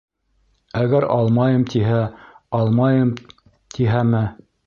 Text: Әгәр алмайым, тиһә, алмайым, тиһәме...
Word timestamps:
Әгәр 0.83 1.05
алмайым, 1.15 1.65
тиһә, 1.73 2.01
алмайым, 2.61 3.13
тиһәме... 3.79 4.25